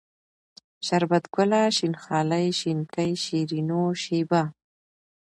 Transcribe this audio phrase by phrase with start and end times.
[0.85, 4.41] شربت گله، شين خالۍ، شينکۍ، شيرينو، شېبه